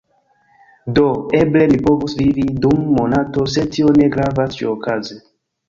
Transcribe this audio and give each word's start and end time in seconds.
Do, 0.99 1.03
eble 1.39 1.67
mi 1.73 1.77
povus 1.89 2.17
vivi 2.23 2.47
dum 2.65 2.81
monato 2.97 3.47
sed 3.59 3.73
tio 3.79 3.95
ne 4.01 4.11
gravas 4.19 4.59
ĉiuokaze 4.59 5.23